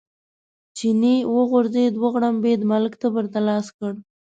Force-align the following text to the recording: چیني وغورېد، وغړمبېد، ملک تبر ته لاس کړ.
چیني 0.77 1.15
وغورېد، 1.35 1.93
وغړمبېد، 2.03 2.61
ملک 2.71 2.93
تبر 3.01 3.25
ته 3.33 3.39
لاس 3.47 3.67
کړ. 3.77 3.93